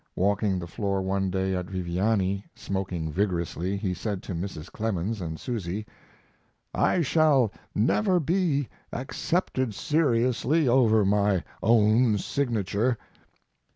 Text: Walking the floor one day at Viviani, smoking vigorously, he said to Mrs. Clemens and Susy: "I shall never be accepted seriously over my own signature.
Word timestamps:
Walking 0.15 0.57
the 0.57 0.65
floor 0.65 1.03
one 1.03 1.29
day 1.29 1.55
at 1.55 1.67
Viviani, 1.69 2.43
smoking 2.55 3.11
vigorously, 3.11 3.77
he 3.77 3.93
said 3.93 4.23
to 4.23 4.33
Mrs. 4.33 4.71
Clemens 4.71 5.21
and 5.21 5.39
Susy: 5.39 5.85
"I 6.73 7.01
shall 7.03 7.51
never 7.75 8.19
be 8.19 8.67
accepted 8.91 9.75
seriously 9.75 10.67
over 10.67 11.05
my 11.05 11.43
own 11.61 12.17
signature. 12.17 12.97